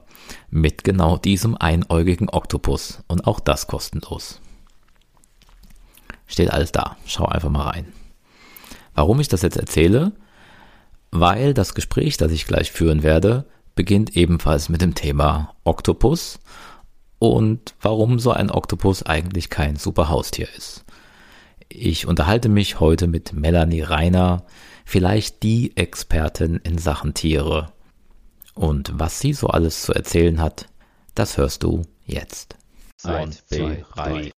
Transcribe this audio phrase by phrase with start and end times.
[0.49, 3.03] mit genau diesem einäugigen Oktopus.
[3.07, 4.39] Und auch das kostenlos.
[6.27, 6.95] Steht alles da.
[7.05, 7.91] Schau einfach mal rein.
[8.93, 10.13] Warum ich das jetzt erzähle?
[11.11, 16.39] Weil das Gespräch, das ich gleich führen werde, beginnt ebenfalls mit dem Thema Oktopus
[17.19, 20.85] und warum so ein Oktopus eigentlich kein super Haustier ist.
[21.69, 24.43] Ich unterhalte mich heute mit Melanie Reiner,
[24.87, 27.73] vielleicht die Expertin in Sachen Tiere.
[28.55, 30.69] Und was sie so alles zu erzählen hat,
[31.13, 32.55] das hörst du jetzt.
[33.03, 34.31] Eins, zwei, drei.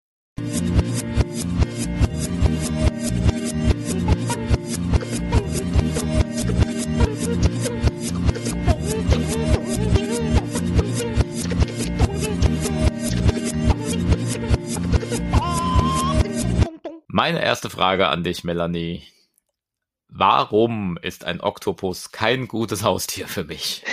[17.10, 19.04] Meine erste Frage an dich, Melanie.
[20.10, 23.84] Warum ist ein Oktopus kein gutes Haustier für mich?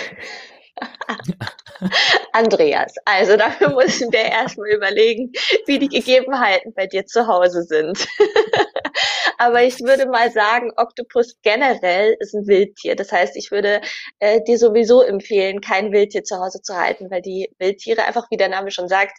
[2.33, 5.31] Andreas, also dafür müssen wir erstmal überlegen,
[5.65, 8.07] wie die Gegebenheiten bei dir zu Hause sind.
[9.37, 12.95] Aber ich würde mal sagen, Oktopus generell ist ein Wildtier.
[12.95, 13.81] Das heißt, ich würde
[14.19, 18.37] äh, dir sowieso empfehlen, kein Wildtier zu Hause zu halten, weil die Wildtiere einfach, wie
[18.37, 19.17] der Name schon sagt,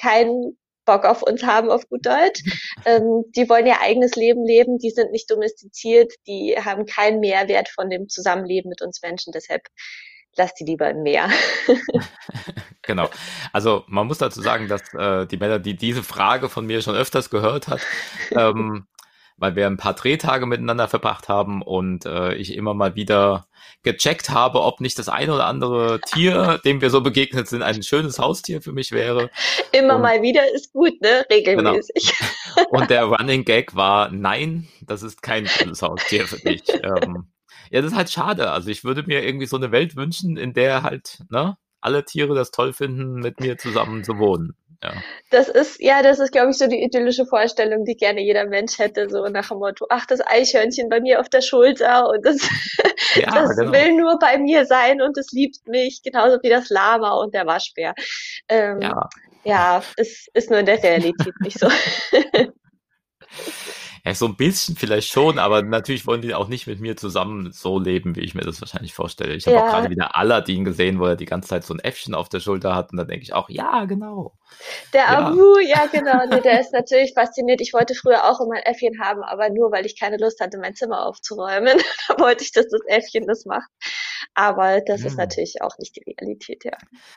[0.00, 0.56] kein
[0.88, 2.42] Bock auf uns haben, auf gut Deutsch.
[2.86, 7.68] Ähm, die wollen ihr eigenes Leben leben, die sind nicht domestiziert, die haben keinen Mehrwert
[7.68, 9.32] von dem Zusammenleben mit uns Menschen.
[9.34, 9.62] Deshalb
[10.34, 11.28] lass die lieber im Meer.
[12.82, 13.10] genau.
[13.52, 16.96] Also man muss dazu sagen, dass äh, die Männer, die diese Frage von mir schon
[16.96, 17.82] öfters gehört hat,
[18.30, 18.86] ähm,
[19.38, 23.46] weil wir ein paar Drehtage miteinander verbracht haben und äh, ich immer mal wieder
[23.82, 27.82] gecheckt habe, ob nicht das eine oder andere Tier, dem wir so begegnet sind, ein
[27.82, 29.30] schönes Haustier für mich wäre.
[29.72, 31.24] Immer und, mal wieder ist gut, ne?
[31.30, 32.12] Regelmäßig.
[32.54, 32.68] Genau.
[32.70, 36.62] Und der Running Gag war, nein, das ist kein schönes Haustier für mich.
[36.82, 37.28] ähm,
[37.70, 38.50] ja, das ist halt schade.
[38.50, 42.34] Also ich würde mir irgendwie so eine Welt wünschen, in der halt, ne, alle Tiere
[42.34, 44.56] das toll finden, mit mir zusammen zu wohnen.
[44.82, 44.92] Ja.
[45.30, 48.78] Das ist, ja, das ist, glaube ich, so die idyllische Vorstellung, die gerne jeder Mensch
[48.78, 52.48] hätte, so nach dem Motto, ach, das Eichhörnchen bei mir auf der Schulter und das,
[53.16, 53.72] ja, das genau.
[53.72, 57.46] will nur bei mir sein und es liebt mich, genauso wie das Lama und der
[57.46, 57.94] Waschbär.
[58.48, 59.08] Ähm, ja.
[59.42, 61.68] ja, es ist nur in der Realität nicht so.
[64.08, 67.52] Ja, so ein bisschen vielleicht schon, aber natürlich wollen die auch nicht mit mir zusammen
[67.52, 69.34] so leben, wie ich mir das wahrscheinlich vorstelle.
[69.34, 69.66] Ich habe ja.
[69.66, 72.40] auch gerade wieder Aladdin gesehen, wo er die ganze Zeit so ein Äffchen auf der
[72.40, 74.32] Schulter hat und da denke ich auch, ja, genau.
[74.94, 75.18] Der ja.
[75.26, 77.60] Abu, ja genau, nee, der ist natürlich fasziniert.
[77.60, 80.56] Ich wollte früher auch immer ein Äffchen haben, aber nur, weil ich keine Lust hatte,
[80.56, 81.76] mein Zimmer aufzuräumen.
[82.08, 83.68] da wollte ich, dass das Äffchen das macht.
[84.34, 85.06] Aber das hm.
[85.08, 86.72] ist natürlich auch nicht die Realität, ja.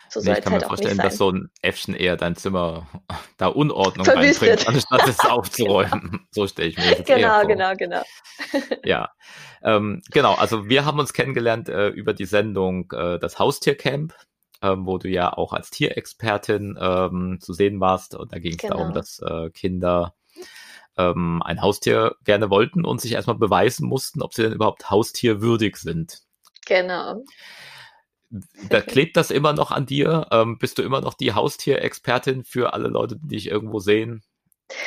[0.10, 2.88] So nee, soll ich kann halt mir vorstellen, dass so ein Äffchen eher dein Zimmer
[3.38, 6.12] da Unordnung reinbringt, anstatt es aufzuräumen.
[6.12, 6.24] genau.
[6.32, 7.48] So stelle ich mir das Genau, eher vor.
[7.48, 8.02] genau, genau.
[8.84, 9.10] ja,
[9.64, 10.34] ähm, genau.
[10.36, 14.14] Also wir haben uns kennengelernt äh, über die Sendung äh, das Haustiercamp.
[14.64, 18.14] Ähm, wo du ja auch als Tierexpertin ähm, zu sehen warst.
[18.14, 18.78] Und da ging es genau.
[18.78, 20.14] darum, dass äh, Kinder
[20.98, 25.78] ähm, ein Haustier gerne wollten und sich erstmal beweisen mussten, ob sie denn überhaupt haustierwürdig
[25.78, 26.22] sind.
[26.72, 27.26] Genau.
[28.70, 30.28] Da klebt das immer noch an dir?
[30.32, 34.24] Ähm, bist du immer noch die Haustierexpertin für alle Leute, die dich irgendwo sehen?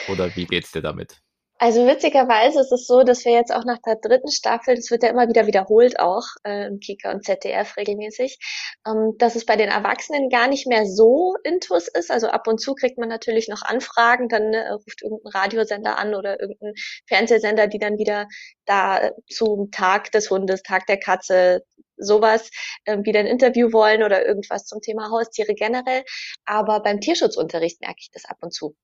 [0.09, 1.21] Oder wie geht's dir damit?
[1.65, 5.03] Also witzigerweise ist es so, dass wir jetzt auch nach der dritten Staffel, das wird
[5.03, 8.39] ja immer wieder wiederholt auch äh, im Kika und ZDF regelmäßig,
[8.87, 12.11] ähm, dass es bei den Erwachsenen gar nicht mehr so intus ist.
[12.11, 16.15] Also ab und zu kriegt man natürlich noch Anfragen, dann äh, ruft irgendein Radiosender an
[16.15, 16.75] oder irgendein
[17.09, 18.29] Fernsehsender, die dann wieder
[18.67, 21.63] da zum Tag des Hundes, Tag der Katze,
[21.97, 22.51] sowas
[22.85, 26.05] äh, wieder ein Interview wollen oder irgendwas zum Thema Haustiere generell.
[26.45, 28.77] Aber beim Tierschutzunterricht merke ich das ab und zu.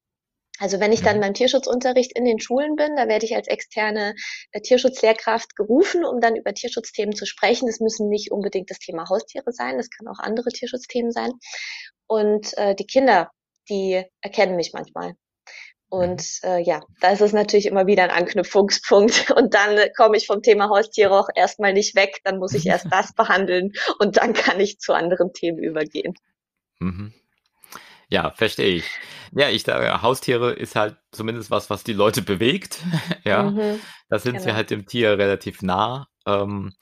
[0.60, 1.20] Also wenn ich dann mhm.
[1.22, 4.14] beim Tierschutzunterricht in den Schulen bin, da werde ich als externe
[4.52, 7.66] äh, Tierschutzlehrkraft gerufen, um dann über Tierschutzthemen zu sprechen.
[7.66, 11.32] Das müssen nicht unbedingt das Thema Haustiere sein, das kann auch andere Tierschutzthemen sein.
[12.06, 13.30] Und äh, die Kinder,
[13.70, 15.14] die erkennen mich manchmal.
[15.88, 16.48] Und mhm.
[16.48, 19.30] äh, ja, da ist es natürlich immer wieder ein Anknüpfungspunkt.
[19.36, 22.20] Und dann äh, komme ich vom Thema Haustiere auch erstmal nicht weg.
[22.22, 26.14] Dann muss ich erst das behandeln und dann kann ich zu anderen Themen übergehen.
[26.80, 27.12] Mhm.
[28.10, 28.84] Ja, verstehe ich.
[29.32, 32.80] Ja, ich sage, Haustiere ist halt zumindest was, was die Leute bewegt.
[33.24, 34.44] ja, mhm, da sind genau.
[34.44, 36.08] sie halt dem Tier relativ nah.
[36.26, 36.74] Ähm,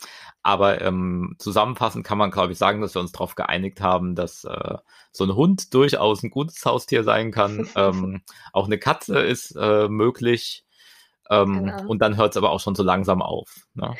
[0.43, 4.45] aber ähm, zusammenfassend kann man, glaube ich, sagen, dass wir uns darauf geeinigt haben, dass
[4.45, 4.77] äh,
[5.13, 7.69] so ein Hund durchaus ein gutes Haustier sein kann.
[7.77, 8.23] ähm,
[8.55, 10.65] auch eine Katze ist äh, möglich.
[11.31, 11.87] Ähm, genau.
[11.87, 13.67] Und dann hört es aber auch schon so langsam auf.
[13.75, 13.95] Ne?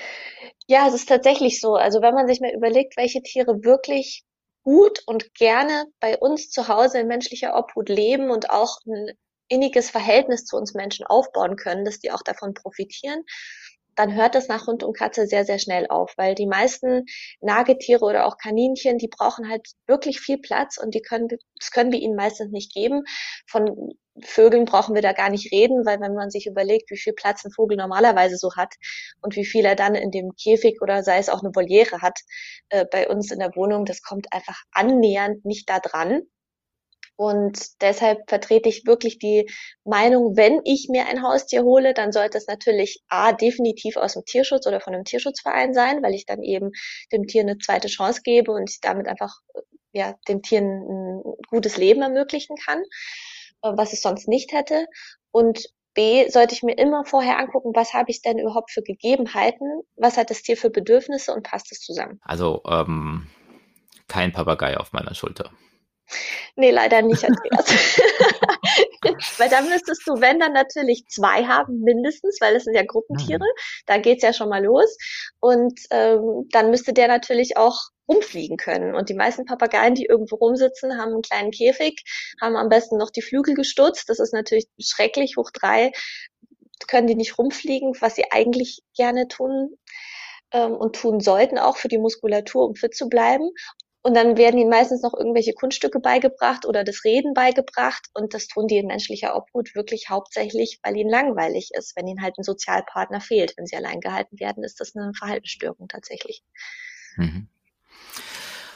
[0.67, 1.75] Ja, es ist tatsächlich so.
[1.75, 4.25] Also wenn man sich mal überlegt, welche Tiere wirklich
[4.69, 9.13] gut und gerne bei uns zu Hause in menschlicher Obhut leben und auch ein
[9.49, 13.25] inniges Verhältnis zu uns Menschen aufbauen können, dass die auch davon profitieren,
[13.99, 17.05] dann hört das nach Hund und Katze sehr, sehr schnell auf, weil die meisten
[17.41, 21.27] Nagetiere oder auch Kaninchen, die brauchen halt wirklich viel Platz und die können,
[21.59, 23.03] das können wir ihnen meistens nicht geben.
[23.49, 27.13] Von Vögeln brauchen wir da gar nicht reden, weil wenn man sich überlegt, wie viel
[27.13, 28.75] Platz ein Vogel normalerweise so hat
[29.21, 32.21] und wie viel er dann in dem Käfig oder sei es auch eine Voliere hat,
[32.69, 36.23] äh, bei uns in der Wohnung, das kommt einfach annähernd nicht da dran.
[37.21, 39.51] Und deshalb vertrete ich wirklich die
[39.83, 44.25] Meinung, wenn ich mir ein Haustier hole, dann sollte es natürlich A, definitiv aus dem
[44.25, 46.71] Tierschutz oder von einem Tierschutzverein sein, weil ich dann eben
[47.11, 49.35] dem Tier eine zweite Chance gebe und damit einfach
[49.91, 52.79] ja, dem Tier ein, gutes Leben ermöglichen kann,
[53.63, 54.87] äh, was es sonst nicht hätte.
[55.33, 59.83] Und B, sollte ich mir immer vorher angucken, was habe ich denn überhaupt für Gegebenheiten,
[59.97, 62.21] was hat das Tier für Bedürfnisse und passt es zusammen.
[62.23, 63.27] Also ähm,
[64.07, 65.51] kein Papagei auf meiner Schulter.
[66.57, 67.67] Nee, leider nicht, Andreas.
[69.39, 73.39] weil dann müsstest du, wenn dann natürlich zwei haben, mindestens, weil es sind ja Gruppentiere.
[73.39, 73.85] Mhm.
[73.87, 74.97] Da geht's ja schon mal los.
[75.41, 77.79] Und ähm, dann müsste der natürlich auch
[78.09, 78.95] rumfliegen können.
[78.95, 82.03] Und die meisten Papageien, die irgendwo rumsitzen, haben einen kleinen Käfig,
[82.41, 84.09] haben am besten noch die Flügel gestutzt.
[84.09, 85.93] Das ist natürlich schrecklich, hoch drei
[86.87, 89.77] können die nicht rumfliegen, was sie eigentlich gerne tun
[90.53, 93.51] ähm, und tun sollten, auch für die Muskulatur, um fit zu bleiben.
[94.03, 98.07] Und dann werden ihnen meistens noch irgendwelche Kunststücke beigebracht oder das Reden beigebracht.
[98.15, 102.23] Und das tun die in menschlicher Obhut wirklich hauptsächlich, weil ihnen langweilig ist, wenn ihnen
[102.23, 103.55] halt ein Sozialpartner fehlt.
[103.57, 106.43] Wenn sie allein gehalten werden, ist das eine Verhaltensstörung tatsächlich.
[107.17, 107.49] Mhm.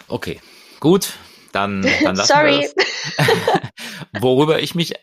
[0.09, 0.41] Okay,
[0.81, 1.15] gut.
[1.53, 2.69] Dann, dann lassen Sorry.
[4.21, 4.95] Worüber ich mich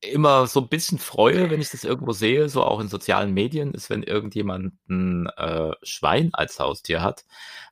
[0.00, 3.72] immer so ein bisschen freue, wenn ich das irgendwo sehe, so auch in sozialen Medien,
[3.72, 7.24] ist, wenn irgendjemand ein äh, Schwein als Haustier hat,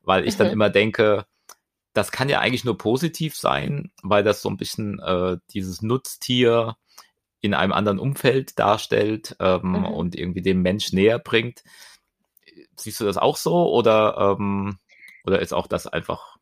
[0.02, 0.38] weil ich mhm.
[0.38, 1.26] dann immer denke,
[1.94, 6.76] das kann ja eigentlich nur positiv sein, weil das so ein bisschen äh, dieses Nutztier
[7.41, 9.85] in einem anderen Umfeld darstellt ähm, mhm.
[9.87, 11.62] und irgendwie dem Mensch näher bringt.
[12.76, 14.79] Siehst du das auch so oder, ähm,
[15.25, 16.37] oder ist auch das einfach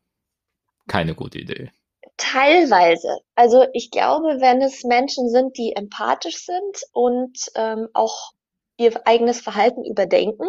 [0.87, 1.71] keine gute Idee?
[2.17, 3.19] Teilweise.
[3.35, 8.31] Also ich glaube, wenn es Menschen sind, die empathisch sind und ähm, auch
[8.77, 10.47] ihr eigenes Verhalten überdenken,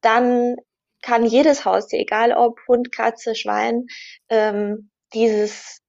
[0.00, 0.56] dann
[1.02, 3.86] kann jedes Haustier, egal ob Hund, Katze, Schwein,
[4.28, 5.82] ähm, dieses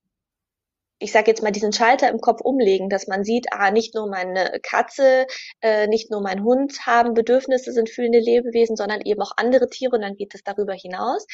[1.00, 4.08] ich sage jetzt mal, diesen Schalter im Kopf umlegen, dass man sieht, ah, nicht nur
[4.10, 5.28] meine Katze,
[5.62, 9.96] äh, nicht nur mein Hund haben Bedürfnisse, sind fühlende Lebewesen, sondern eben auch andere Tiere
[9.96, 11.26] und dann geht es darüber hinaus.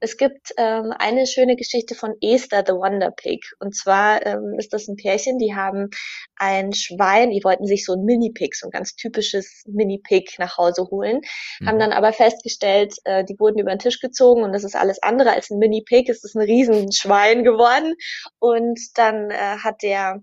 [0.00, 4.72] Es gibt ähm, eine schöne Geschichte von Esther the Wonder Pig und zwar ähm, ist
[4.72, 5.90] das ein Pärchen, die haben
[6.36, 10.88] ein Schwein, die wollten sich so ein Mini-Pig, so ein ganz typisches Mini-Pig nach Hause
[10.90, 11.20] holen,
[11.60, 11.68] mhm.
[11.68, 15.00] haben dann aber festgestellt, äh, die wurden über den Tisch gezogen und das ist alles
[15.02, 17.94] andere als ein Mini-Pig, es ist ein Riesenschwein geworden
[18.40, 20.22] und dann dann äh, hat der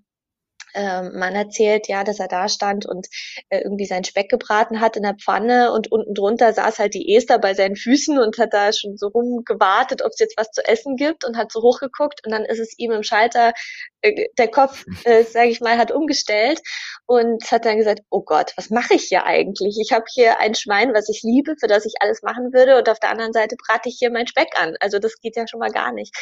[0.75, 3.07] ähm, Mann erzählt, ja, dass er da stand und
[3.49, 7.15] äh, irgendwie seinen Speck gebraten hat in der Pfanne und unten drunter saß halt die
[7.15, 10.63] Esther bei seinen Füßen und hat da schon so rumgewartet, ob es jetzt was zu
[10.67, 13.53] essen gibt und hat so hochgeguckt und dann ist es ihm im Schalter,
[14.01, 16.61] äh, der Kopf, äh, sage ich mal, hat umgestellt
[17.07, 19.79] und hat dann gesagt, oh Gott, was mache ich hier eigentlich?
[19.81, 22.89] Ich habe hier ein Schwein, was ich liebe, für das ich alles machen würde und
[22.89, 24.75] auf der anderen Seite brate ich hier mein Speck an.
[24.81, 26.15] Also das geht ja schon mal gar nicht.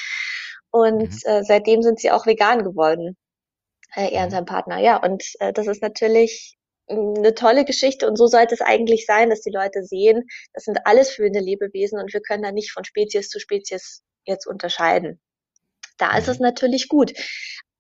[0.72, 1.20] Und mhm.
[1.24, 3.18] äh, seitdem sind sie auch vegan geworden.
[3.96, 4.32] Äh, er und mhm.
[4.32, 4.98] sein Partner, ja.
[4.98, 6.58] Und äh, das ist natürlich
[6.90, 10.80] eine tolle Geschichte und so sollte es eigentlich sein, dass die Leute sehen, das sind
[10.86, 15.20] alles fühlende Lebewesen und wir können da nicht von Spezies zu Spezies jetzt unterscheiden.
[15.98, 16.46] Da ist es mhm.
[16.46, 17.14] natürlich gut.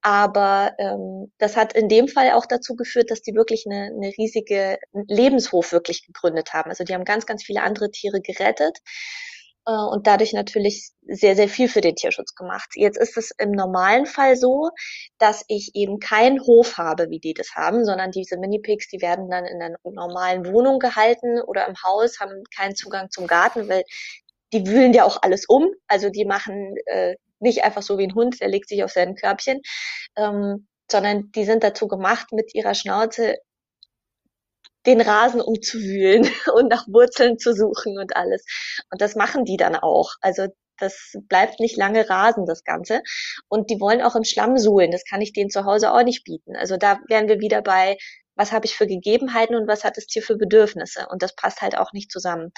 [0.02, 4.14] Aber ähm, das hat in dem Fall auch dazu geführt, dass die wirklich eine, eine
[4.18, 6.70] riesige Lebenshof wirklich gegründet haben.
[6.70, 8.78] Also die haben ganz, ganz viele andere Tiere gerettet
[9.74, 12.70] und dadurch natürlich sehr, sehr viel für den Tierschutz gemacht.
[12.76, 14.70] Jetzt ist es im normalen Fall so,
[15.18, 19.30] dass ich eben keinen Hof habe, wie die das haben, sondern diese Minipigs, die werden
[19.30, 23.84] dann in einer normalen Wohnung gehalten oder im Haus, haben keinen Zugang zum Garten, weil
[24.54, 25.68] die wühlen ja auch alles um.
[25.88, 29.16] Also die machen äh, nicht einfach so wie ein Hund, der legt sich auf sein
[29.16, 29.62] Körbchen,
[30.16, 33.36] ähm, sondern die sind dazu gemacht, mit ihrer Schnauze
[34.88, 38.44] den Rasen umzuwühlen und nach Wurzeln zu suchen und alles.
[38.92, 40.14] Und das machen die dann auch.
[40.22, 40.48] Also
[40.80, 43.02] das bleibt nicht lange Rasen, das Ganze.
[43.50, 44.92] Und die wollen auch im Schlamm suhlen.
[44.92, 46.56] Das kann ich denen zu Hause auch nicht bieten.
[46.56, 47.98] Also da wären wir wieder bei
[48.38, 51.08] was habe ich für Gegebenheiten und was hat das Tier für Bedürfnisse.
[51.10, 52.52] Und das passt halt auch nicht zusammen.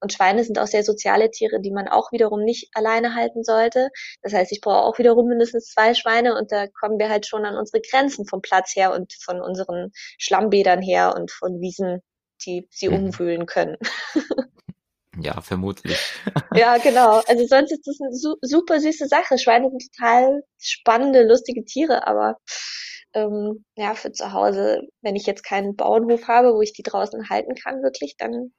[0.00, 3.90] Und Schweine sind auch sehr soziale Tiere, die man auch wiederum nicht alleine halten sollte.
[4.22, 7.44] Das heißt, ich brauche auch wiederum mindestens zwei Schweine und da kommen wir halt schon
[7.44, 12.00] an unsere Grenzen vom Platz her und von unseren Schlammbädern her und von Wiesen,
[12.44, 13.06] die sie mhm.
[13.06, 13.76] umwühlen können.
[15.20, 15.96] Ja, vermutlich.
[16.54, 17.22] ja, genau.
[17.26, 19.38] Also sonst ist das eine super süße Sache.
[19.38, 22.38] Schweine sind total spannende, lustige Tiere, aber
[23.14, 27.28] ähm, ja, für zu Hause, wenn ich jetzt keinen Bauernhof habe, wo ich die draußen
[27.30, 28.52] halten kann, wirklich, dann,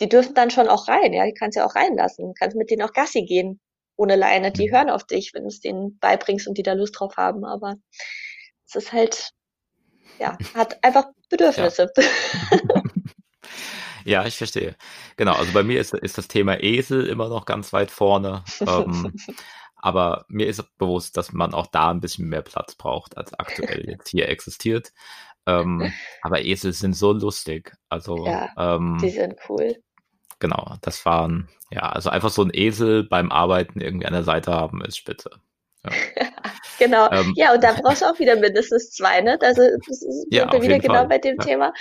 [0.00, 2.70] die dürfen dann schon auch rein, ja, die kannst ja auch reinlassen, du kannst mit
[2.70, 3.60] denen auch Gassi gehen,
[3.96, 4.74] ohne Leine, die mhm.
[4.74, 7.74] hören auf dich, wenn du es denen beibringst und die da Lust drauf haben, aber
[8.66, 9.30] es ist halt,
[10.18, 11.90] ja, hat einfach Bedürfnisse.
[11.96, 12.82] Ja.
[14.04, 14.76] Ja, ich verstehe.
[15.16, 18.44] Genau, also bei mir ist, ist das Thema Esel immer noch ganz weit vorne.
[18.60, 19.12] Ähm,
[19.82, 23.84] aber mir ist bewusst, dass man auch da ein bisschen mehr Platz braucht, als aktuell
[23.88, 24.92] jetzt hier existiert.
[25.46, 27.72] Ähm, aber Esel sind so lustig.
[27.88, 29.76] Also, ja, ähm, die sind cool.
[30.38, 34.52] Genau, das waren, ja, also einfach so ein Esel beim Arbeiten irgendwie an der Seite
[34.52, 35.30] haben, ist spitze.
[35.84, 35.90] Ja.
[36.78, 37.10] genau.
[37.10, 39.38] Ähm, ja, und da brauchst du auch wieder mindestens zwei, ne?
[39.40, 41.08] Also das ist ja, wieder genau Fall.
[41.08, 41.44] bei dem ja.
[41.44, 41.72] Thema.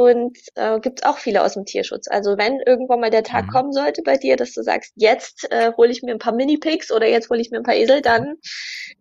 [0.00, 2.08] Und äh, gibt auch viele aus dem Tierschutz.
[2.08, 3.50] Also wenn irgendwann mal der Tag mhm.
[3.50, 6.90] kommen sollte bei dir, dass du sagst, jetzt äh, hole ich mir ein paar Mini-Pigs
[6.90, 8.36] oder jetzt hole ich mir ein paar Esel, dann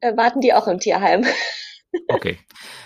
[0.01, 1.25] äh, warten die auch im Tierheim.
[2.07, 2.37] Okay.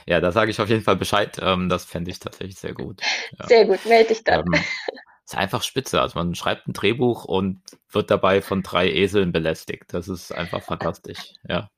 [0.08, 1.38] Ja, da sage ich auf jeden Fall Bescheid.
[1.42, 3.02] Ähm, das fände ich tatsächlich sehr gut.
[3.38, 3.48] Ja.
[3.48, 4.46] Sehr gut, melde dich dann.
[4.46, 4.64] Ähm,
[5.26, 6.00] ist einfach spitze.
[6.00, 9.88] Also man schreibt ein Drehbuch und wird dabei von drei Eseln belästigt.
[9.90, 11.34] Das ist einfach fantastisch.
[11.50, 11.70] Ja.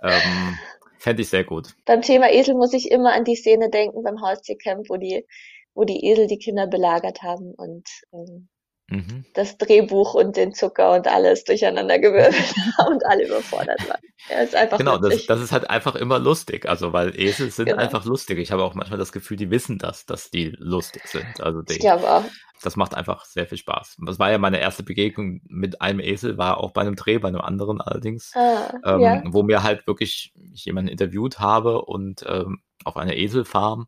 [0.00, 0.56] Ähm,
[1.00, 1.74] Fände ich sehr gut.
[1.86, 5.24] Beim Thema Esel muss ich immer an die Szene denken beim Haustiercamp, wo die
[5.74, 8.48] wo die Esel die Kinder belagert haben und ähm,
[8.90, 9.24] mhm.
[9.34, 12.34] das Drehbuch und den Zucker und alles durcheinander gewirbelt
[12.78, 14.00] haben und alle überfordert waren.
[14.28, 17.66] Ja, ist einfach genau, das, das, ist halt einfach immer lustig, also weil Esel sind
[17.66, 17.78] genau.
[17.78, 18.38] einfach lustig.
[18.38, 21.40] Ich habe auch manchmal das Gefühl, die wissen das, dass die lustig sind.
[21.40, 22.24] Also die, ich glaube auch.
[22.62, 23.96] Das macht einfach sehr viel Spaß.
[24.04, 27.28] Das war ja meine erste Begegnung mit einem Esel, war auch bei einem Dreh, bei
[27.28, 29.22] einem anderen allerdings, ah, ähm, ja.
[29.24, 33.86] wo mir halt wirklich jemanden interviewt habe und ähm, auf einer Eselfarm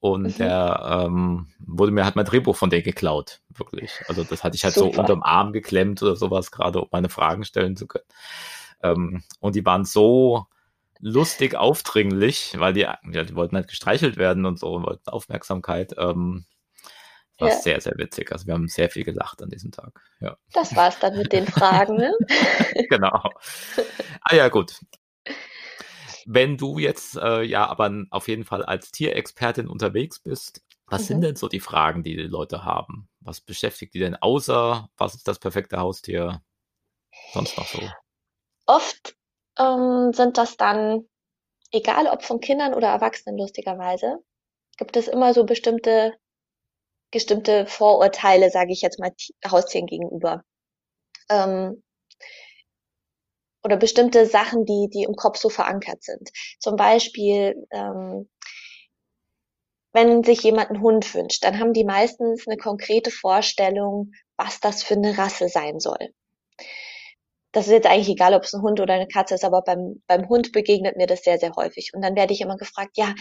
[0.00, 0.34] und mhm.
[0.36, 3.92] der ähm, wurde mir halt mein Drehbuch von denen geklaut, wirklich.
[4.08, 4.94] Also das hatte ich halt Super.
[4.94, 8.04] so unterm Arm geklemmt oder sowas, gerade um meine Fragen stellen zu können.
[8.82, 10.46] Ähm, und die waren so
[11.00, 15.94] lustig aufdringlich, weil die, ja, die wollten halt gestreichelt werden und so und wollten Aufmerksamkeit.
[15.98, 16.44] Ähm,
[17.38, 17.54] war ja.
[17.54, 18.32] sehr, sehr witzig.
[18.32, 20.00] Also wir haben sehr viel gelacht an diesem Tag.
[20.20, 20.36] Ja.
[20.52, 22.14] Das war's dann mit den Fragen, ne?
[22.88, 23.22] genau.
[24.22, 24.80] Ah ja, gut.
[26.28, 31.06] Wenn du jetzt äh, ja aber auf jeden Fall als Tierexpertin unterwegs bist, was mhm.
[31.06, 33.08] sind denn so die Fragen, die die Leute haben?
[33.20, 36.42] Was beschäftigt die denn außer, was ist das perfekte Haustier?
[37.32, 37.80] Sonst noch so?
[38.66, 39.16] Oft
[39.58, 41.08] ähm, sind das dann,
[41.70, 44.18] egal ob von Kindern oder Erwachsenen lustigerweise,
[44.78, 46.14] gibt es immer so bestimmte,
[47.12, 49.12] bestimmte Vorurteile, sage ich jetzt mal,
[49.48, 50.42] Haustieren gegenüber.
[51.28, 51.82] Ähm,
[53.66, 56.30] oder bestimmte Sachen, die, die im Kopf so verankert sind.
[56.60, 58.30] Zum Beispiel, ähm,
[59.92, 64.84] wenn sich jemand einen Hund wünscht, dann haben die meistens eine konkrete Vorstellung, was das
[64.84, 65.98] für eine Rasse sein soll.
[67.50, 70.00] Das ist jetzt eigentlich egal, ob es ein Hund oder eine Katze ist, aber beim,
[70.06, 71.90] beim Hund begegnet mir das sehr, sehr häufig.
[71.92, 73.14] Und dann werde ich immer gefragt, ja,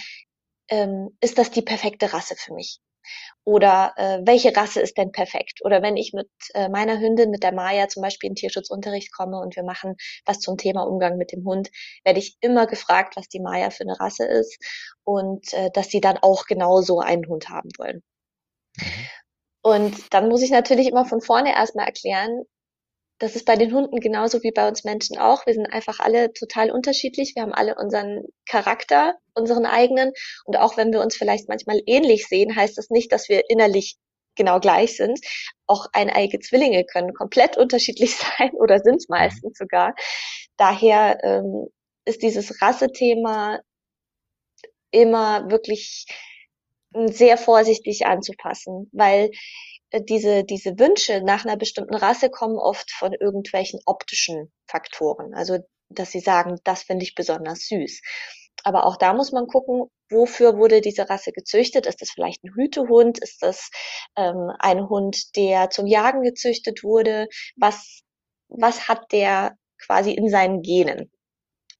[0.69, 2.79] ähm, ist das die perfekte Rasse für mich?
[3.43, 5.59] Oder äh, welche Rasse ist denn perfekt?
[5.63, 9.39] Oder wenn ich mit äh, meiner Hündin, mit der Maya zum Beispiel in Tierschutzunterricht komme
[9.39, 9.95] und wir machen
[10.25, 11.69] was zum Thema Umgang mit dem Hund,
[12.03, 14.57] werde ich immer gefragt, was die Maya für eine Rasse ist
[15.03, 18.03] und äh, dass sie dann auch genauso einen Hund haben wollen.
[18.77, 19.07] Mhm.
[19.61, 22.43] Und dann muss ich natürlich immer von vorne erstmal erklären,
[23.19, 25.45] das ist bei den Hunden genauso wie bei uns Menschen auch.
[25.45, 27.33] Wir sind einfach alle total unterschiedlich.
[27.35, 30.11] Wir haben alle unseren Charakter, unseren eigenen.
[30.43, 33.97] Und auch wenn wir uns vielleicht manchmal ähnlich sehen, heißt das nicht, dass wir innerlich
[34.35, 35.19] genau gleich sind.
[35.65, 39.15] Auch eineige Zwillinge können komplett unterschiedlich sein oder sind es mhm.
[39.15, 39.95] meistens sogar.
[40.57, 41.67] Daher ähm,
[42.05, 43.59] ist dieses Rassethema
[44.91, 46.05] immer wirklich
[47.07, 49.31] sehr vorsichtig anzupassen, weil
[49.93, 55.33] diese, diese Wünsche nach einer bestimmten Rasse kommen oft von irgendwelchen optischen Faktoren.
[55.33, 58.01] Also, dass sie sagen, das finde ich besonders süß.
[58.63, 61.85] Aber auch da muss man gucken, wofür wurde diese Rasse gezüchtet?
[61.85, 63.19] Ist das vielleicht ein Hütehund?
[63.19, 63.69] Ist das
[64.15, 67.27] ähm, ein Hund, der zum Jagen gezüchtet wurde?
[67.55, 68.01] Was,
[68.47, 71.11] was hat der quasi in seinen Genen?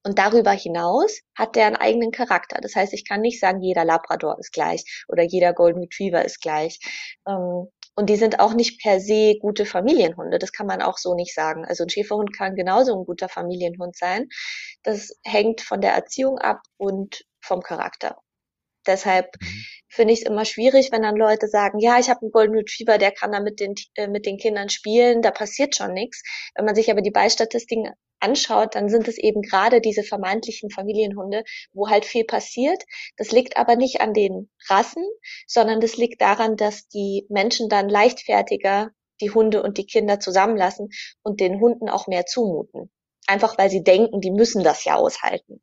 [0.05, 2.61] Und darüber hinaus hat der einen eigenen Charakter.
[2.61, 6.41] Das heißt, ich kann nicht sagen, jeder Labrador ist gleich oder jeder Golden Retriever ist
[6.41, 6.79] gleich.
[7.27, 10.37] Ähm, und die sind auch nicht per se gute Familienhunde.
[10.37, 11.65] Das kann man auch so nicht sagen.
[11.65, 14.27] Also ein Schäferhund kann genauso ein guter Familienhund sein.
[14.83, 18.17] Das hängt von der Erziehung ab und vom Charakter.
[18.85, 19.65] Deshalb mhm.
[19.87, 22.97] finde ich es immer schwierig, wenn dann Leute sagen, ja, ich habe einen Golden Retriever,
[22.97, 26.21] der kann da mit den, äh, mit den Kindern spielen, da passiert schon nichts.
[26.55, 27.91] Wenn man sich aber die Beistatistiken
[28.25, 32.83] anschaut, dann sind es eben gerade diese vermeintlichen Familienhunde, wo halt viel passiert.
[33.17, 35.03] Das liegt aber nicht an den Rassen,
[35.47, 38.89] sondern das liegt daran, dass die Menschen dann leichtfertiger
[39.21, 40.89] die Hunde und die Kinder zusammenlassen
[41.23, 42.91] und den Hunden auch mehr zumuten.
[43.27, 45.61] Einfach weil sie denken, die müssen das ja aushalten.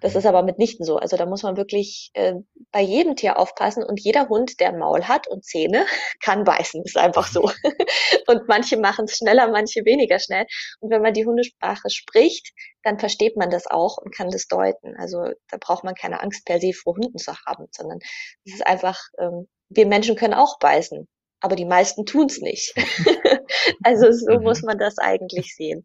[0.00, 0.96] Das ist aber mitnichten so.
[0.96, 2.34] Also da muss man wirklich äh,
[2.72, 5.86] bei jedem Tier aufpassen und jeder Hund, der Maul hat und Zähne,
[6.22, 6.82] kann beißen.
[6.84, 7.42] Ist einfach so.
[8.26, 10.46] und manche machen es schneller, manche weniger schnell.
[10.80, 14.96] Und wenn man die Hundesprache spricht, dann versteht man das auch und kann das deuten.
[14.96, 17.98] Also da braucht man keine Angst per se vor Hunden zu haben, sondern
[18.44, 21.08] es ist einfach, ähm, wir Menschen können auch beißen
[21.40, 22.74] aber die meisten tun's nicht.
[23.82, 24.42] also so mhm.
[24.42, 25.84] muss man das eigentlich sehen.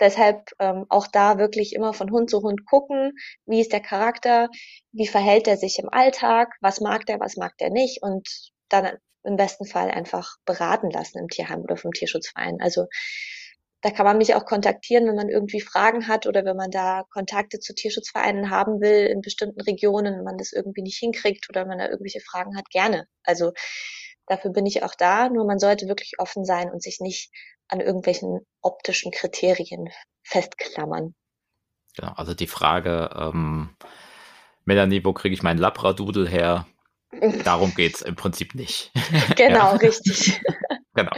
[0.00, 3.12] Deshalb ähm, auch da wirklich immer von Hund zu Hund gucken,
[3.46, 4.48] wie ist der Charakter,
[4.92, 8.28] wie verhält er sich im Alltag, was mag der, was mag der nicht und
[8.68, 12.58] dann im besten Fall einfach beraten lassen im Tierheim oder vom Tierschutzverein.
[12.60, 12.86] Also
[13.82, 17.04] da kann man mich auch kontaktieren, wenn man irgendwie Fragen hat oder wenn man da
[17.10, 21.66] Kontakte zu Tierschutzvereinen haben will in bestimmten Regionen und man das irgendwie nicht hinkriegt oder
[21.66, 23.06] man da irgendwelche Fragen hat, gerne.
[23.22, 23.52] Also
[24.26, 27.30] Dafür bin ich auch da, nur man sollte wirklich offen sein und sich nicht
[27.68, 29.88] an irgendwelchen optischen Kriterien
[30.22, 31.14] festklammern.
[31.96, 33.70] Genau, also die Frage, ähm,
[34.64, 36.66] Melanie, wo kriege ich meinen Labradudel her?
[37.44, 38.92] Darum geht's im Prinzip nicht.
[39.36, 39.76] Genau, ja.
[39.76, 40.40] richtig.
[40.94, 41.16] genau,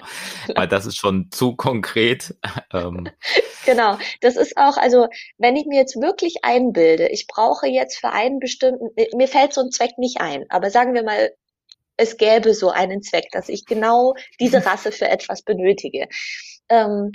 [0.55, 2.35] weil das ist schon zu konkret.
[2.73, 3.09] Ähm.
[3.65, 8.11] Genau, das ist auch, also wenn ich mir jetzt wirklich einbilde, ich brauche jetzt für
[8.11, 11.31] einen bestimmten, mir fällt so ein Zweck nicht ein, aber sagen wir mal,
[11.99, 16.09] es gäbe so einen Zweck, dass ich genau diese Rasse für etwas benötige.
[16.71, 17.13] Ähm,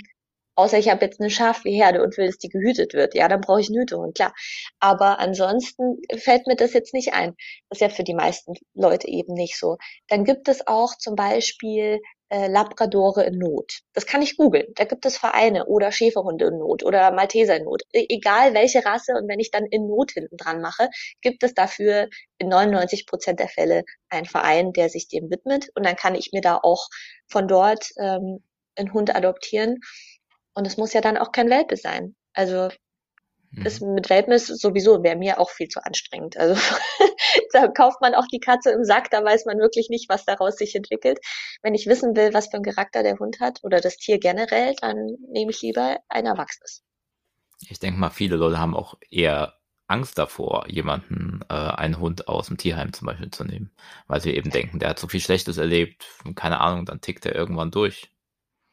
[0.56, 3.14] außer ich habe jetzt eine Schafherde und will, dass die gehütet wird.
[3.14, 4.32] Ja, dann brauche ich einen Hütehund, klar.
[4.78, 7.34] Aber ansonsten fällt mir das jetzt nicht ein.
[7.68, 9.78] Das ist ja für die meisten Leute eben nicht so.
[10.08, 13.80] Dann gibt es auch zum Beispiel äh, Labradore in Not.
[13.92, 14.66] Das kann ich googeln.
[14.74, 17.82] Da gibt es Vereine oder Schäferhunde in Not oder Malteser in Not.
[17.92, 20.88] E egal welche Rasse und wenn ich dann in Not hinten dran mache,
[21.20, 22.08] gibt es dafür
[22.38, 26.30] in 99 Prozent der Fälle einen Verein, der sich dem widmet und dann kann ich
[26.32, 26.88] mir da auch
[27.28, 28.42] von dort ähm,
[28.76, 29.80] einen Hund adoptieren.
[30.54, 32.14] Und es muss ja dann auch kein Welpe sein.
[32.32, 32.68] Also
[33.64, 33.94] ist mhm.
[33.94, 36.36] mit Welpen ist sowieso wäre mir auch viel zu anstrengend.
[36.36, 36.54] Also
[37.52, 40.56] da kauft man auch die Katze im Sack, da weiß man wirklich nicht, was daraus
[40.56, 41.18] sich entwickelt.
[41.62, 44.74] Wenn ich wissen will, was für ein Charakter der Hund hat oder das Tier generell,
[44.80, 46.82] dann nehme ich lieber ein Erwachsenes.
[47.68, 49.54] Ich denke mal, viele Leute haben auch eher
[49.86, 53.70] Angst davor, jemanden, äh, einen Hund aus dem Tierheim zum Beispiel zu nehmen,
[54.06, 57.34] weil sie eben denken, der hat so viel Schlechtes erlebt, keine Ahnung, dann tickt er
[57.34, 58.10] irgendwann durch.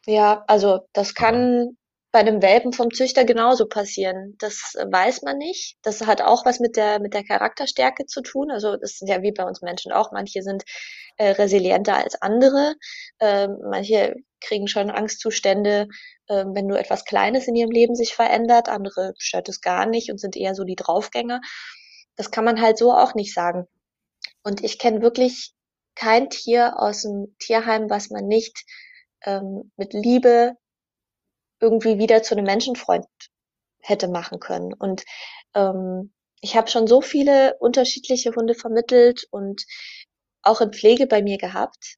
[0.06, 1.78] Ja, also das kann
[2.12, 4.36] bei einem Welpen vom Züchter genauso passieren.
[4.40, 5.78] Das weiß man nicht.
[5.82, 8.52] Das hat auch was mit der, mit der Charakterstärke zu tun.
[8.52, 10.12] Also das sind ja wie bei uns Menschen auch.
[10.12, 10.64] Manche sind
[11.18, 12.76] äh, resilienter als andere.
[13.20, 15.88] Ähm, manche kriegen schon Angstzustände,
[16.28, 18.68] äh, wenn nur etwas Kleines in ihrem Leben sich verändert.
[18.68, 21.40] Andere stört es gar nicht und sind eher so die Draufgänger.
[22.18, 23.68] Das kann man halt so auch nicht sagen.
[24.44, 25.54] Und ich kenne wirklich
[25.96, 28.66] kein Tier aus dem Tierheim, was man nicht
[29.26, 30.58] ähm, mit Liebe
[31.62, 33.06] irgendwie wieder zu einem Menschenfreund
[33.82, 34.74] hätte machen können.
[34.74, 35.04] Und
[35.56, 39.64] ähm, ich habe schon so viele unterschiedliche Hunde vermittelt und
[40.42, 41.98] auch in Pflege bei mir gehabt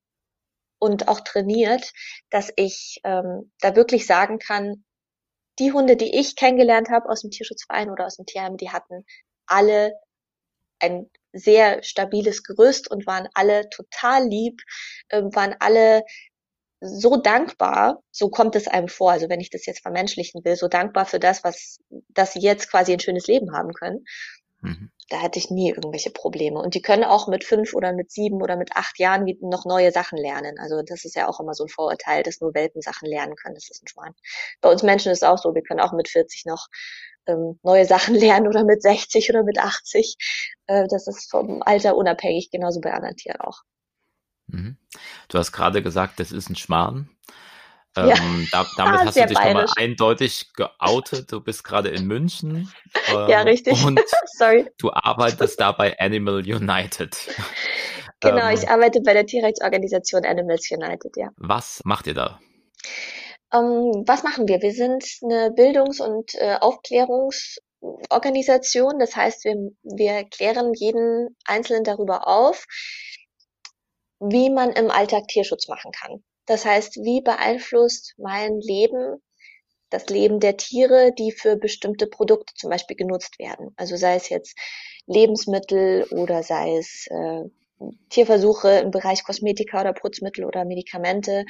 [0.80, 1.91] und auch trainiert,
[2.30, 4.84] dass ich ähm, da wirklich sagen kann,
[5.60, 9.06] die Hunde, die ich kennengelernt habe aus dem Tierschutzverein oder aus dem Tierheim, die hatten
[9.45, 9.93] alle
[10.80, 14.62] ein sehr stabiles Gerüst und waren alle total lieb,
[15.10, 16.04] äh, waren alle
[16.83, 20.67] so dankbar, so kommt es einem vor, also wenn ich das jetzt vermenschlichen will, so
[20.67, 24.05] dankbar für das, was, dass sie jetzt quasi ein schönes Leben haben können.
[24.61, 24.91] Mhm.
[25.09, 26.59] Da hatte ich nie irgendwelche Probleme.
[26.59, 29.91] Und die können auch mit fünf oder mit sieben oder mit acht Jahren noch neue
[29.91, 30.57] Sachen lernen.
[30.59, 33.55] Also das ist ja auch immer so ein Vorurteil, dass nur Welpen Sachen lernen können.
[33.55, 34.15] Das ist ein Schmarrn.
[34.61, 36.67] Bei uns Menschen ist es auch so, wir können auch mit 40 noch
[37.27, 40.15] ähm, neue Sachen lernen oder mit 60 oder mit 80.
[40.67, 43.63] Äh, das ist vom Alter unabhängig, genauso bei anderen Tieren auch.
[44.47, 44.77] Mhm.
[45.27, 47.10] Du hast gerade gesagt, das ist ein Schmarrn.
[47.95, 48.15] Ähm, ja.
[48.51, 51.32] da, damit ah, hast du dich nochmal eindeutig geoutet.
[51.32, 52.71] Du bist gerade in München.
[53.10, 53.84] Ähm, ja, richtig.
[53.84, 53.99] Und
[54.38, 54.65] Sorry.
[54.77, 57.13] du arbeitest da bei Animal United.
[58.21, 61.27] Genau, ähm, ich arbeite bei der Tierrechtsorganisation Animals United, ja.
[61.36, 62.39] Was macht ihr da?
[63.53, 64.62] Ähm, was machen wir?
[64.62, 68.99] Wir sind eine Bildungs- und äh, Aufklärungsorganisation.
[68.99, 72.65] Das heißt, wir, wir klären jeden Einzelnen darüber auf,
[74.29, 76.23] wie man im Alltag Tierschutz machen kann.
[76.45, 79.21] Das heißt, wie beeinflusst mein Leben
[79.93, 83.73] das Leben der Tiere, die für bestimmte Produkte zum Beispiel genutzt werden.
[83.77, 84.57] Also sei es jetzt
[85.05, 87.43] Lebensmittel oder sei es äh,
[88.09, 91.45] Tierversuche im Bereich Kosmetika oder Putzmittel oder Medikamente.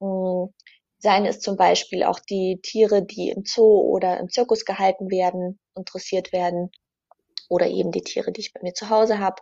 [0.00, 0.52] Hm,
[0.98, 5.60] seien es zum Beispiel auch die Tiere, die im Zoo oder im Zirkus gehalten werden,
[5.76, 6.70] interessiert werden.
[7.48, 9.40] Oder eben die Tiere, die ich bei mir zu Hause habe.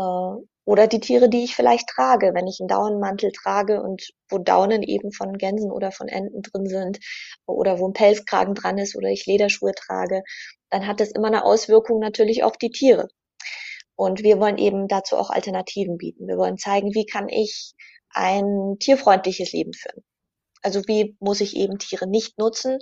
[0.00, 4.38] Äh, oder die Tiere, die ich vielleicht trage, wenn ich einen Daunenmantel trage und wo
[4.38, 7.00] Daunen eben von Gänsen oder von Enten drin sind
[7.46, 10.22] oder wo ein Pelzkragen dran ist oder ich Lederschuhe trage,
[10.70, 13.08] dann hat das immer eine Auswirkung natürlich auf die Tiere.
[13.96, 16.28] Und wir wollen eben dazu auch Alternativen bieten.
[16.28, 17.74] Wir wollen zeigen, wie kann ich
[18.10, 20.04] ein tierfreundliches Leben führen.
[20.62, 22.78] Also wie muss ich eben Tiere nicht nutzen?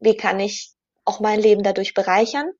[0.00, 0.72] Wie kann ich
[1.04, 2.50] auch mein Leben dadurch bereichern?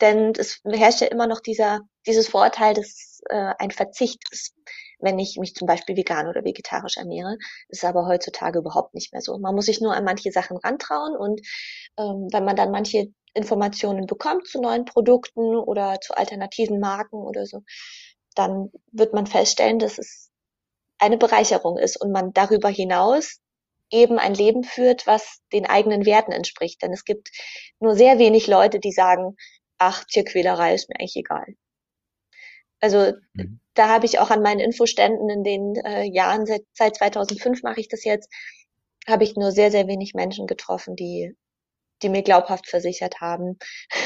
[0.00, 4.54] Denn es herrscht ja immer noch dieser, dieses Vorurteil, dass äh, ein Verzicht ist,
[4.98, 7.36] wenn ich mich zum Beispiel vegan oder vegetarisch ernähre.
[7.68, 9.38] ist aber heutzutage überhaupt nicht mehr so.
[9.38, 11.40] Man muss sich nur an manche Sachen rantrauen und
[11.98, 17.46] ähm, wenn man dann manche Informationen bekommt zu neuen Produkten oder zu alternativen Marken oder
[17.46, 17.62] so,
[18.34, 20.30] dann wird man feststellen, dass es
[20.98, 23.40] eine Bereicherung ist und man darüber hinaus
[23.90, 26.82] eben ein Leben führt, was den eigenen Werten entspricht.
[26.82, 27.30] Denn es gibt
[27.80, 29.36] nur sehr wenig Leute, die sagen,
[29.80, 31.46] ach, Tierquälerei ist mir eigentlich egal.
[32.80, 33.60] Also mhm.
[33.74, 37.80] da habe ich auch an meinen Infoständen in den äh, Jahren, seit, seit 2005 mache
[37.80, 38.30] ich das jetzt,
[39.08, 41.34] habe ich nur sehr, sehr wenig Menschen getroffen, die,
[42.02, 43.58] die mir glaubhaft versichert haben,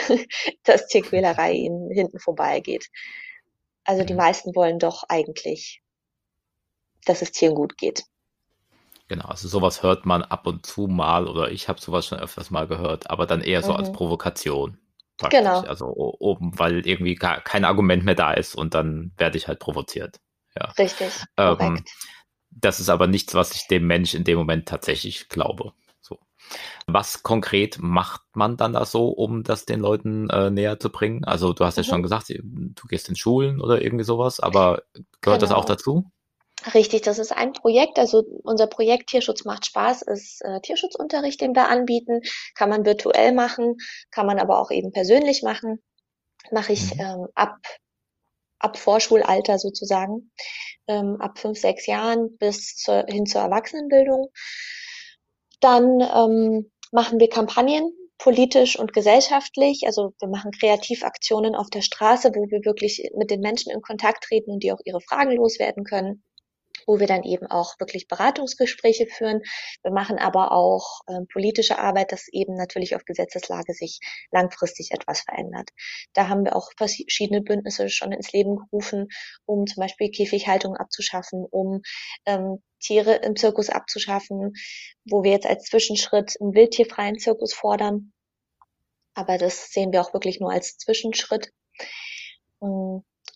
[0.63, 2.87] dass Tierquälerei ihnen hinten vorbeigeht.
[3.85, 5.83] Also die meisten wollen doch eigentlich,
[7.05, 8.05] dass es Tieren gut geht.
[9.09, 12.51] Genau, also sowas hört man ab und zu mal oder ich habe sowas schon öfters
[12.51, 13.79] mal gehört, aber dann eher so mhm.
[13.79, 14.79] als Provokation.
[15.17, 15.41] Praktisch.
[15.41, 15.61] Genau.
[15.61, 19.61] Also oben, weil irgendwie gar kein Argument mehr da ist und dann werde ich halt
[19.61, 20.21] provoziert.
[20.57, 20.67] Ja.
[20.79, 21.11] Richtig.
[21.37, 21.85] Ähm,
[22.51, 25.73] das ist aber nichts, was ich dem Mensch in dem Moment tatsächlich glaube.
[26.01, 26.19] So.
[26.87, 31.25] Was konkret macht man dann da so, um das den Leuten äh, näher zu bringen?
[31.25, 31.83] Also du hast mhm.
[31.83, 34.83] ja schon gesagt, du gehst in Schulen oder irgendwie sowas, aber
[35.21, 35.51] gehört genau.
[35.51, 35.75] das auch genau.
[35.75, 36.11] dazu?
[36.73, 37.99] Richtig, das ist ein Projekt.
[37.99, 42.23] Also unser Projekt Tierschutz macht Spaß ist äh, Tierschutzunterricht, den wir anbieten.
[42.55, 43.77] Kann man virtuell machen,
[44.11, 45.83] kann man aber auch eben persönlich machen.
[46.53, 47.01] Mache ich mhm.
[47.01, 47.57] ähm, ab,
[48.59, 50.33] ab Vorschulalter sozusagen,
[50.87, 54.29] ähm, ab fünf, sechs Jahren bis zur, hin zur Erwachsenenbildung.
[55.61, 59.83] Dann ähm, machen wir Kampagnen politisch und gesellschaftlich.
[59.85, 64.25] Also wir machen Kreativaktionen auf der Straße, wo wir wirklich mit den Menschen in Kontakt
[64.25, 66.23] treten und die auch ihre Fragen loswerden können
[66.87, 69.43] wo wir dann eben auch wirklich Beratungsgespräche führen.
[69.83, 75.21] Wir machen aber auch äh, politische Arbeit, dass eben natürlich auf Gesetzeslage sich langfristig etwas
[75.21, 75.71] verändert.
[76.13, 79.09] Da haben wir auch verschiedene Bündnisse schon ins Leben gerufen,
[79.47, 81.83] um zum Beispiel Käfighaltung abzuschaffen, um
[82.27, 84.53] ähm, Tiere im Zirkus abzuschaffen,
[85.05, 88.13] wo wir jetzt als Zwischenschritt einen wildtierfreien Zirkus fordern.
[89.15, 91.53] Aber das sehen wir auch wirklich nur als Zwischenschritt.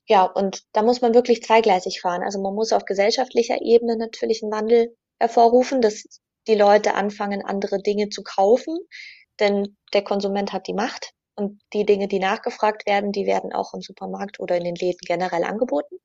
[0.09, 2.23] Ja, und da muss man wirklich zweigleisig fahren.
[2.23, 6.05] Also man muss auf gesellschaftlicher Ebene natürlich einen Wandel hervorrufen, dass
[6.47, 8.79] die Leute anfangen, andere Dinge zu kaufen,
[9.39, 13.75] denn der Konsument hat die Macht und die Dinge, die nachgefragt werden, die werden auch
[13.75, 15.97] im Supermarkt oder in den Läden generell angeboten.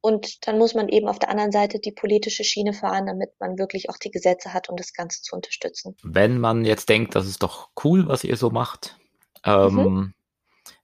[0.00, 3.58] Und dann muss man eben auf der anderen Seite die politische Schiene fahren, damit man
[3.58, 5.96] wirklich auch die Gesetze hat, um das Ganze zu unterstützen.
[6.02, 8.98] Wenn man jetzt denkt, das ist doch cool, was ihr so macht,
[9.44, 10.14] ähm, mhm.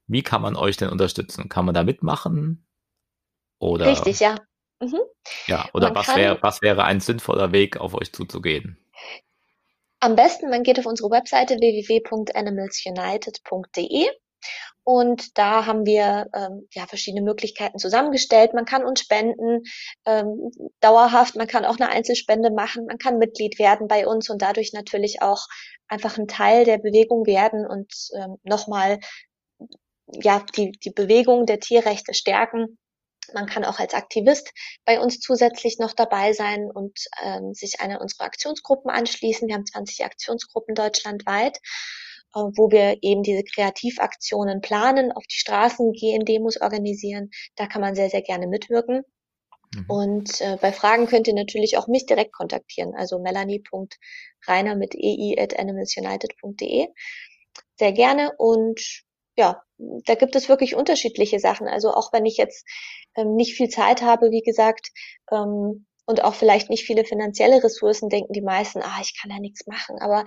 [0.07, 1.49] Wie kann man euch denn unterstützen?
[1.49, 2.67] Kann man da mitmachen?
[3.59, 4.37] Oder, Richtig, ja.
[4.81, 5.01] Mhm.
[5.47, 8.77] Ja, oder was, wär, was wäre ein sinnvoller Weg, auf euch zuzugehen?
[10.01, 14.09] Am besten, man geht auf unsere Webseite www.animalsunited.de
[14.83, 18.53] Und da haben wir ähm, ja verschiedene Möglichkeiten zusammengestellt.
[18.53, 19.63] Man kann uns spenden
[20.05, 24.43] ähm, dauerhaft, man kann auch eine Einzelspende machen, man kann Mitglied werden bei uns und
[24.43, 25.47] dadurch natürlich auch
[25.87, 28.99] einfach ein Teil der Bewegung werden und ähm, nochmal
[30.13, 32.79] ja die die Bewegung der Tierrechte stärken.
[33.35, 34.53] Man kann auch als Aktivist
[34.85, 39.49] bei uns zusätzlich noch dabei sein und ähm, sich einer unserer Aktionsgruppen anschließen.
[39.49, 41.59] Wir haben 20 Aktionsgruppen deutschlandweit.
[42.35, 47.31] Äh, wo wir eben diese Kreativaktionen planen, auf die Straßen gehen, Demos organisieren.
[47.57, 49.03] Da kann man sehr, sehr gerne mitwirken.
[49.75, 49.85] Mhm.
[49.89, 55.35] Und äh, bei Fragen könnt ihr natürlich auch mich direkt kontaktieren, also melanie.reiner mit ei
[55.39, 56.89] at animalsunited.de.
[57.79, 58.81] Sehr gerne und
[59.37, 61.69] ja, da gibt es wirklich unterschiedliche Sachen.
[61.69, 62.67] Also auch wenn ich jetzt
[63.17, 64.91] ähm, nicht viel Zeit habe, wie gesagt,
[65.31, 69.39] ähm, und auch vielleicht nicht viele finanzielle Ressourcen, denken die meisten, ah, ich kann da
[69.39, 69.99] nichts machen.
[70.01, 70.25] Aber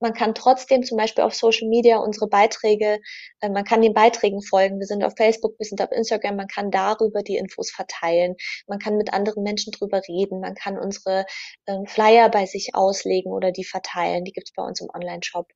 [0.00, 3.00] man kann trotzdem zum Beispiel auf Social Media unsere Beiträge,
[3.40, 4.80] äh, man kann den Beiträgen folgen.
[4.80, 8.36] Wir sind auf Facebook, wir sind auf Instagram, man kann darüber die Infos verteilen.
[8.66, 10.40] Man kann mit anderen Menschen drüber reden.
[10.40, 11.26] Man kann unsere
[11.66, 14.24] ähm, Flyer bei sich auslegen oder die verteilen.
[14.24, 15.46] Die gibt's bei uns im Online-Shop.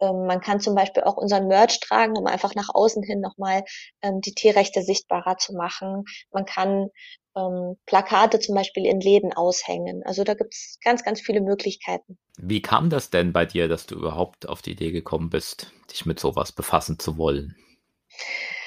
[0.00, 3.64] Ähm, man kann zum Beispiel auch unseren Merch tragen, um einfach nach außen hin nochmal
[4.02, 6.04] ähm, die Tierrechte sichtbarer zu machen.
[6.30, 6.90] Man kann
[7.36, 10.02] ähm, Plakate zum Beispiel in Läden aushängen.
[10.04, 12.18] Also da gibt's ganz, ganz viele Möglichkeiten.
[12.38, 16.06] Wie kam das denn bei dir, dass du überhaupt auf die Idee gekommen bist, dich
[16.06, 17.54] mit sowas befassen zu wollen?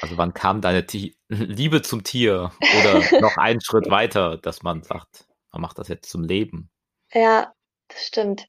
[0.01, 4.83] Also wann kam deine T Liebe zum Tier oder noch einen Schritt weiter, dass man
[4.83, 6.69] sagt, man macht das jetzt zum Leben?
[7.11, 7.51] Ja,
[7.87, 8.47] das stimmt.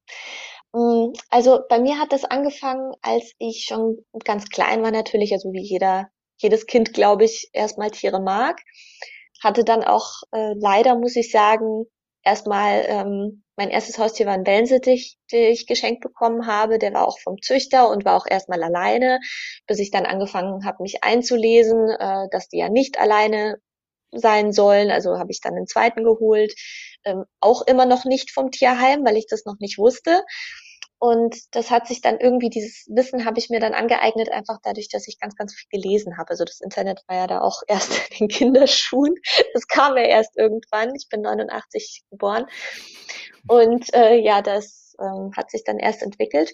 [0.72, 5.52] Mm, also bei mir hat das angefangen, als ich schon ganz klein war natürlich, also
[5.52, 8.60] wie jeder, jedes Kind, glaube ich, erstmal Tiere mag
[9.42, 11.84] hatte dann auch äh, leider, muss ich sagen,
[12.22, 16.78] erstmal ähm, mein erstes Haustier war ein Wellensittich, den ich geschenkt bekommen habe.
[16.78, 19.20] Der war auch vom Züchter und war auch erstmal alleine,
[19.66, 23.58] bis ich dann angefangen habe, mich einzulesen, äh, dass die ja nicht alleine
[24.12, 24.90] sein sollen.
[24.90, 26.54] Also habe ich dann den zweiten geholt.
[27.04, 30.22] Ähm, auch immer noch nicht vom Tierheim, weil ich das noch nicht wusste.
[31.00, 34.90] Und das hat sich dann irgendwie, dieses Wissen habe ich mir dann angeeignet, einfach dadurch,
[34.90, 36.28] dass ich ganz, ganz viel gelesen habe.
[36.28, 39.14] Also das Internet war ja da auch erst in den Kinderschuhen.
[39.54, 40.94] Das kam ja erst irgendwann.
[40.94, 42.44] Ich bin 89 geboren.
[43.48, 46.52] Und äh, ja, das ähm, hat sich dann erst entwickelt.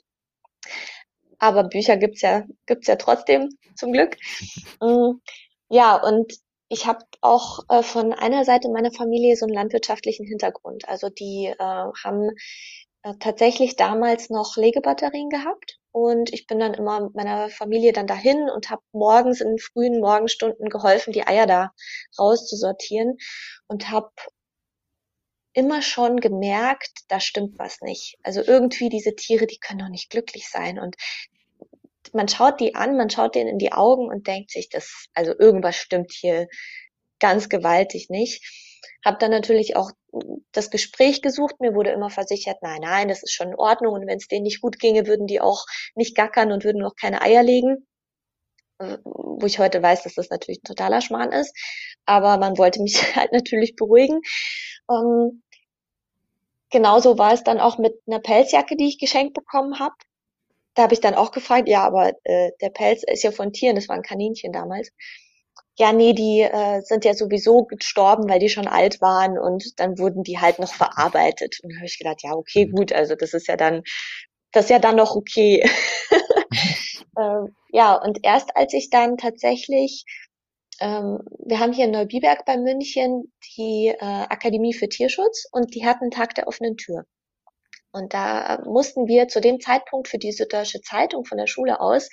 [1.41, 4.17] Aber Bücher gibt's ja, gibt's ja trotzdem, zum Glück.
[4.81, 5.21] Mm,
[5.71, 6.33] ja, und
[6.69, 10.89] ich habe auch äh, von einer Seite meiner Familie so einen landwirtschaftlichen Hintergrund.
[10.89, 12.31] Also die äh, haben
[13.21, 15.79] tatsächlich damals noch Legebatterien gehabt.
[15.93, 19.59] Und ich bin dann immer mit meiner Familie dann dahin und habe morgens in den
[19.59, 21.73] frühen Morgenstunden geholfen, die Eier da
[22.19, 23.17] rauszusortieren.
[23.67, 24.11] Und habe
[25.53, 28.19] immer schon gemerkt, da stimmt was nicht.
[28.23, 30.79] Also irgendwie diese Tiere, die können doch nicht glücklich sein.
[30.79, 30.97] Und
[32.13, 35.33] man schaut die an, man schaut denen in die Augen und denkt sich, das also
[35.39, 36.47] irgendwas stimmt hier
[37.19, 38.66] ganz gewaltig nicht
[39.05, 39.91] habe dann natürlich auch
[40.53, 41.61] das Gespräch gesucht.
[41.61, 43.95] Mir wurde immer versichert, nein, nein, das ist schon in Ordnung.
[43.95, 46.97] Und wenn es denen nicht gut ginge, würden die auch nicht gackern und würden auch
[46.97, 47.87] keine Eier legen.
[48.79, 51.55] Wo ich heute weiß, dass das natürlich ein totaler Schmarrn ist.
[52.05, 54.21] Aber man wollte mich halt natürlich beruhigen.
[54.91, 55.43] Ähm,
[56.71, 59.95] genauso war es dann auch mit einer Pelzjacke, die ich geschenkt bekommen habe.
[60.75, 63.77] Da habe ich dann auch gefragt, ja, aber äh, der Pelz ist ja von Tieren,
[63.77, 64.91] das waren Kaninchen damals
[65.79, 69.99] ja, nee, die äh, sind ja sowieso gestorben, weil die schon alt waren und dann
[69.99, 71.59] wurden die halt noch verarbeitet.
[71.63, 72.73] Und da habe ich gedacht, ja, okay, mhm.
[72.73, 73.83] gut, also das ist ja dann,
[74.53, 75.69] das ist ja dann noch okay.
[77.19, 80.05] ähm, ja, und erst als ich dann tatsächlich,
[80.81, 85.85] ähm, wir haben hier in Neubiberg bei München die äh, Akademie für Tierschutz und die
[85.85, 87.05] hatten Tag der offenen Tür.
[87.93, 92.09] Und da mussten wir zu dem Zeitpunkt für die Süddeutsche Zeitung von der Schule aus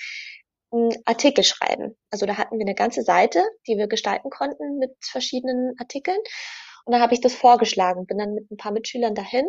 [1.05, 1.95] Artikel schreiben.
[2.11, 6.17] Also da hatten wir eine ganze Seite, die wir gestalten konnten mit verschiedenen Artikeln.
[6.85, 9.45] Und da habe ich das vorgeschlagen, bin dann mit ein paar Mitschülern dahin.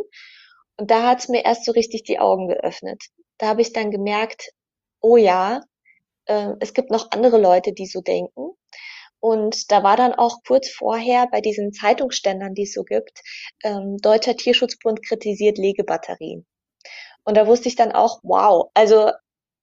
[0.76, 3.02] Und da hat es mir erst so richtig die Augen geöffnet.
[3.38, 4.50] Da habe ich dann gemerkt,
[5.00, 5.62] oh ja,
[6.26, 8.50] äh, es gibt noch andere Leute, die so denken.
[9.20, 13.22] Und da war dann auch kurz vorher bei diesen Zeitungsständern, die es so gibt,
[13.62, 16.46] ähm, Deutscher Tierschutzbund kritisiert Legebatterien.
[17.24, 19.12] Und da wusste ich dann auch, wow, also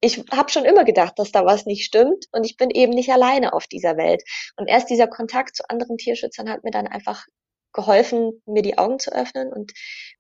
[0.02, 3.12] ich habe schon immer gedacht, dass da was nicht stimmt und ich bin eben nicht
[3.12, 4.24] alleine auf dieser Welt.
[4.58, 7.26] Und erst dieser Kontakt zu anderen Tierschützern hat mir dann einfach
[7.72, 9.72] geholfen, mir die Augen zu öffnen und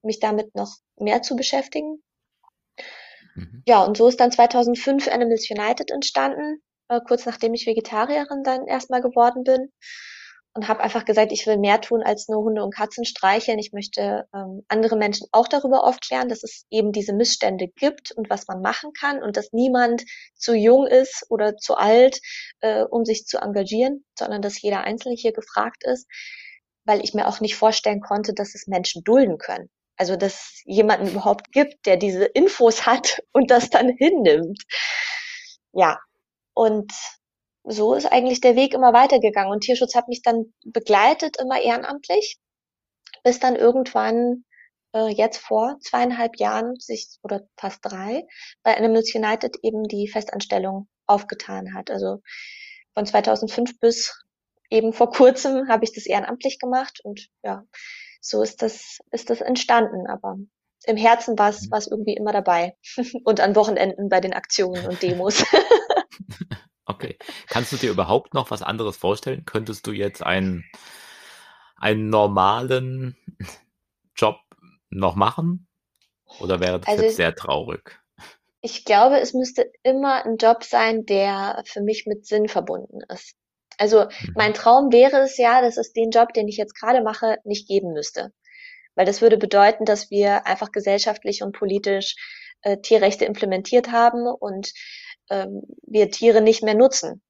[0.03, 2.01] mich damit noch mehr zu beschäftigen.
[3.35, 3.63] Mhm.
[3.67, 8.67] Ja, und so ist dann 2005 Animals United entstanden, äh, kurz nachdem ich Vegetarierin dann
[8.67, 9.71] erstmal geworden bin.
[10.53, 13.57] Und habe einfach gesagt, ich will mehr tun als nur Hunde und Katzen streicheln.
[13.57, 18.29] Ich möchte ähm, andere Menschen auch darüber aufklären, dass es eben diese Missstände gibt und
[18.29, 20.03] was man machen kann und dass niemand
[20.35, 22.19] zu jung ist oder zu alt,
[22.59, 26.05] äh, um sich zu engagieren, sondern dass jeder Einzelne hier gefragt ist,
[26.83, 29.69] weil ich mir auch nicht vorstellen konnte, dass es Menschen dulden können.
[29.95, 34.63] Also dass jemanden überhaupt gibt, der diese Infos hat und das dann hinnimmt.
[35.71, 35.99] Ja,
[36.53, 36.91] und
[37.63, 39.51] so ist eigentlich der Weg immer weitergegangen.
[39.51, 42.37] Und Tierschutz hat mich dann begleitet, immer ehrenamtlich,
[43.23, 44.45] bis dann irgendwann
[44.93, 48.25] äh, jetzt vor zweieinhalb Jahren sich oder fast drei
[48.63, 51.91] bei Animals United eben die Festanstellung aufgetan hat.
[51.91, 52.21] Also
[52.93, 54.13] von 2005 bis
[54.69, 57.63] eben vor kurzem habe ich das ehrenamtlich gemacht und ja,
[58.21, 60.07] so ist das ist das entstanden.
[60.07, 60.37] Aber
[60.85, 61.71] im Herzen war es, mhm.
[61.71, 62.75] war es irgendwie immer dabei
[63.23, 65.43] und an Wochenenden bei den Aktionen und Demos.
[66.91, 67.17] Okay.
[67.47, 69.45] Kannst du dir überhaupt noch was anderes vorstellen?
[69.45, 70.65] Könntest du jetzt einen,
[71.77, 73.17] einen normalen
[74.15, 74.37] Job
[74.89, 75.67] noch machen?
[76.39, 77.99] Oder wäre das also, jetzt sehr traurig?
[78.61, 83.35] Ich glaube, es müsste immer ein Job sein, der für mich mit Sinn verbunden ist.
[83.77, 84.33] Also mhm.
[84.35, 87.67] mein Traum wäre es ja, dass es den Job, den ich jetzt gerade mache, nicht
[87.67, 88.31] geben müsste.
[88.95, 92.15] Weil das würde bedeuten, dass wir einfach gesellschaftlich und politisch
[92.61, 94.71] äh, Tierrechte implementiert haben und
[95.31, 97.23] ähm, wir Tiere nicht mehr nutzen.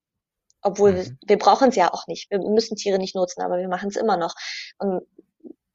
[0.62, 0.96] Obwohl mhm.
[0.98, 2.30] wir, wir brauchen es ja auch nicht.
[2.30, 4.36] Wir müssen Tiere nicht nutzen, aber wir machen es immer noch.
[4.78, 5.02] Und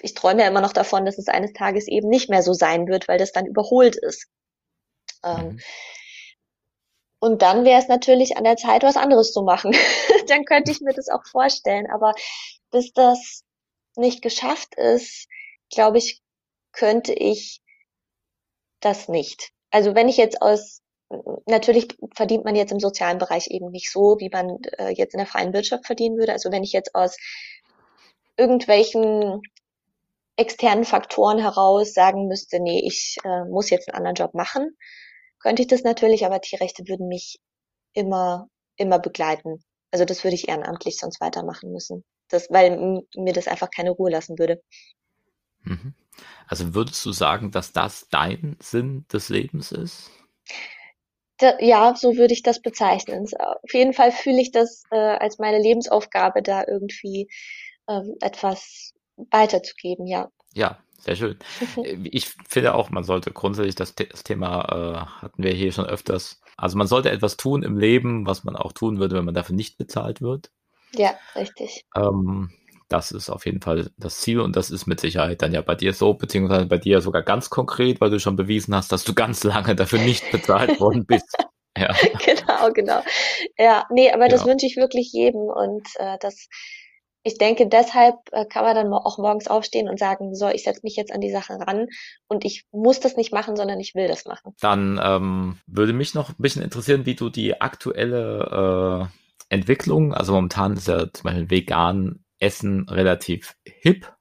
[0.03, 2.87] ich träume ja immer noch davon, dass es eines Tages eben nicht mehr so sein
[2.87, 4.27] wird, weil das dann überholt ist.
[5.25, 5.61] Ähm, mhm.
[7.19, 9.73] Und dann wäre es natürlich an der Zeit, was anderes zu machen.
[10.29, 11.89] dann könnte ich mir das auch vorstellen.
[11.91, 12.13] Aber
[12.71, 13.43] bis das
[13.97, 15.27] nicht geschafft ist,
[15.71, 16.21] glaube ich,
[16.73, 17.63] könnte ich
[18.81, 19.51] das nicht.
[19.71, 20.83] Also wenn ich jetzt aus
[21.47, 25.19] natürlich verdient man jetzt im sozialen Bereich eben nicht so, wie man äh, jetzt in
[25.19, 26.33] der freien Wirtschaft verdienen würde.
[26.33, 27.17] Also wenn ich jetzt aus
[28.37, 29.41] irgendwelchen
[30.37, 34.77] externen Faktoren heraus sagen müsste, nee, ich äh, muss jetzt einen anderen Job machen,
[35.39, 37.39] könnte ich das natürlich, aber Tierrechte würden mich
[37.93, 39.63] immer, immer begleiten.
[39.91, 42.05] Also das würde ich ehrenamtlich sonst weitermachen müssen.
[42.29, 44.61] Das, weil mir das einfach keine Ruhe lassen würde.
[45.63, 45.95] Mhm.
[46.49, 50.11] Also würdest du sagen, dass das dein Sinn des Lebens ist?
[51.61, 53.27] Ja, so würde ich das bezeichnen.
[53.39, 57.29] Auf jeden Fall fühle ich das äh, als meine Lebensaufgabe, da irgendwie
[57.89, 58.93] ähm, etwas
[59.31, 60.31] weiterzugeben, ja.
[60.55, 61.39] Ja, sehr schön.
[62.05, 66.41] Ich finde auch, man sollte grundsätzlich das, das Thema äh, hatten wir hier schon öfters.
[66.57, 69.55] Also man sollte etwas tun im Leben, was man auch tun würde, wenn man dafür
[69.55, 70.51] nicht bezahlt wird.
[70.95, 71.85] Ja, richtig.
[71.95, 72.51] Ähm,
[72.89, 75.75] das ist auf jeden Fall das Ziel und das ist mit Sicherheit dann ja bei
[75.75, 79.15] dir so, beziehungsweise bei dir sogar ganz konkret, weil du schon bewiesen hast, dass du
[79.15, 81.37] ganz lange dafür nicht bezahlt worden bist.
[81.77, 81.95] Ja.
[82.25, 83.03] Genau, genau.
[83.59, 84.37] Ja, nee, aber genau.
[84.37, 86.49] das wünsche ich wirklich jedem und äh, das,
[87.23, 90.81] ich denke, deshalb äh, kann man dann auch morgens aufstehen und sagen, so, ich setze
[90.85, 91.89] mich jetzt an die Sache ran
[92.29, 94.55] und ich muss das nicht machen, sondern ich will das machen.
[94.61, 99.11] Dann ähm, würde mich noch ein bisschen interessieren, wie du die aktuelle
[99.51, 104.13] äh, Entwicklung, also momentan ist ja zum Beispiel vegan Essen relativ hip.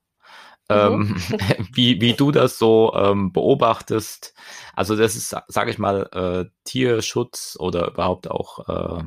[0.70, 0.76] Mhm.
[0.76, 1.16] Ähm,
[1.74, 4.34] wie, wie du das so ähm, beobachtest.
[4.76, 9.04] Also das ist, sage ich mal, äh, Tierschutz oder überhaupt auch äh,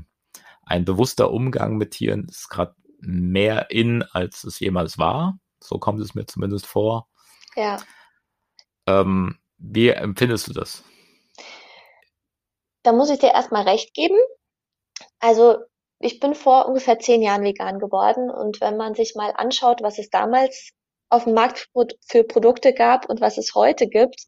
[0.65, 5.39] ein bewusster Umgang mit Tieren ist gerade mehr in, als es jemals war.
[5.61, 7.09] So kommt es mir zumindest vor.
[7.57, 7.79] Ja.
[8.87, 10.85] Ähm, wie empfindest du das?
[12.83, 14.19] Da muss ich dir erstmal recht geben.
[15.21, 15.59] Also
[16.01, 19.99] ich bin vor ungefähr zehn Jahren vegan geworden und wenn man sich mal anschaut, was
[19.99, 20.71] es damals
[21.11, 21.69] auf dem Markt
[22.07, 24.27] für Produkte gab und was es heute gibt,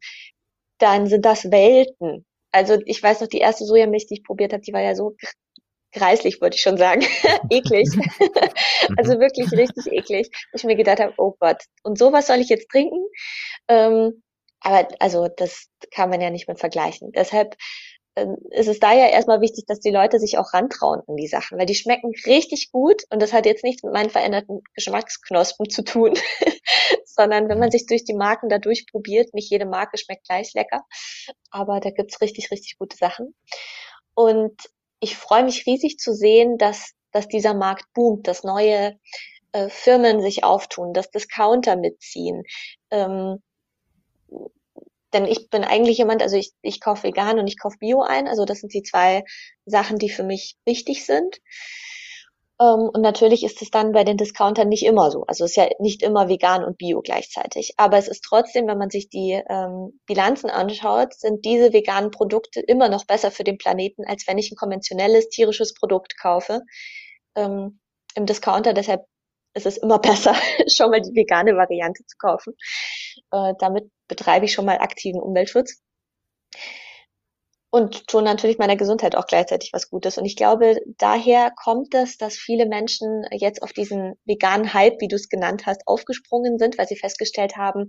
[0.79, 2.25] dann sind das Welten.
[2.53, 5.15] Also ich weiß noch, die erste Sojamilch, die ich probiert habe, die war ja so
[5.93, 7.03] greislich, wollte ich schon sagen.
[7.51, 7.89] eklig.
[8.97, 10.31] also wirklich richtig eklig.
[10.53, 13.05] Ich mir gedacht habe, oh Gott, und sowas soll ich jetzt trinken?
[13.69, 14.23] Ähm,
[14.61, 17.13] aber also das kann man ja nicht mehr vergleichen.
[17.13, 17.57] Deshalb
[18.51, 21.59] ist es da ja erstmal wichtig, dass die Leute sich auch rantrauen an die Sachen,
[21.59, 25.83] weil die schmecken richtig gut und das hat jetzt nichts mit meinen veränderten Geschmacksknospen zu
[25.83, 26.15] tun,
[27.05, 30.85] sondern wenn man sich durch die Marken da durchprobiert, nicht jede Marke schmeckt gleich lecker,
[31.51, 33.35] aber da gibt's richtig, richtig gute Sachen.
[34.15, 34.61] Und
[35.01, 38.99] ich freue mich riesig zu sehen, dass, dass dieser Markt boomt, dass neue
[39.53, 42.43] äh, Firmen sich auftun, dass Discounter mitziehen.
[42.91, 43.43] Ähm,
[45.13, 48.29] denn ich bin eigentlich jemand, also ich, ich kaufe vegan und ich kaufe Bio ein.
[48.29, 49.25] Also das sind die zwei
[49.67, 51.41] Sachen, die für mich wichtig sind.
[52.61, 55.25] Ähm, und natürlich ist es dann bei den Discountern nicht immer so.
[55.27, 57.75] Also es ist ja nicht immer vegan und Bio gleichzeitig.
[57.79, 62.61] Aber es ist trotzdem, wenn man sich die ähm, Bilanzen anschaut, sind diese veganen Produkte
[62.61, 66.61] immer noch besser für den Planeten, als wenn ich ein konventionelles tierisches Produkt kaufe
[67.35, 67.81] ähm,
[68.15, 68.75] im Discounter.
[68.75, 69.07] Deshalb
[69.55, 70.35] ist es immer besser,
[70.69, 72.55] schon mal die vegane Variante zu kaufen.
[73.33, 75.81] Äh, damit betreibe ich schon mal aktiven Umweltschutz
[77.71, 80.19] und tun natürlich meiner Gesundheit auch gleichzeitig was Gutes.
[80.19, 85.09] Und ich glaube, daher kommt es, dass viele Menschen jetzt auf diesen veganen Hype, wie
[85.09, 87.87] du es genannt hast, aufgesprungen sind, weil sie festgestellt haben,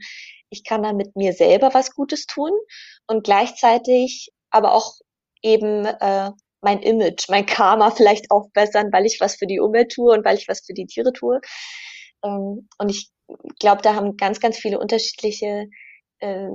[0.50, 2.52] ich kann damit mir selber was Gutes tun
[3.08, 4.94] und gleichzeitig aber auch
[5.42, 6.32] eben äh,
[6.62, 10.38] mein Image, mein Karma vielleicht aufbessern, weil ich was für die Umwelt tue und weil
[10.38, 11.42] ich was für die Tiere tue.
[12.24, 13.12] Ähm, und ich
[13.60, 15.68] glaube, da haben ganz, ganz viele unterschiedliche
[16.20, 16.50] äh,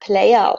[0.00, 0.58] Player